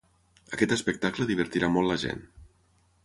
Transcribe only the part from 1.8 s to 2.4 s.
la gent.